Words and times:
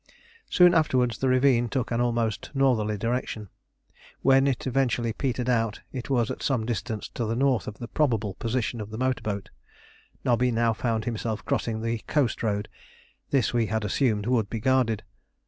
Soon 0.49 0.73
afterwards 0.73 1.19
the 1.19 1.29
ravine 1.29 1.69
took 1.69 1.91
an 1.91 2.01
almost 2.01 2.49
northerly 2.55 2.97
direction. 2.97 3.49
When 4.23 4.47
it 4.47 4.65
eventually 4.65 5.13
petered 5.13 5.47
out 5.47 5.81
it 5.91 6.09
was 6.09 6.31
at 6.31 6.41
some 6.41 6.65
distance 6.65 7.07
to 7.09 7.23
the 7.23 7.35
north 7.35 7.67
of 7.67 7.77
the 7.77 7.87
probable 7.87 8.33
position 8.33 8.81
of 8.81 8.89
the 8.89 8.97
motor 8.97 9.21
boat. 9.21 9.51
Nobby 10.25 10.49
now 10.49 10.73
found 10.73 11.05
himself 11.05 11.45
crossing 11.45 11.81
the 11.83 11.99
coast 12.07 12.41
road; 12.41 12.67
this 13.29 13.53
we 13.53 13.67
had 13.67 13.85
assumed 13.85 14.25
would 14.25 14.49
be 14.49 14.59
guarded. 14.59 15.03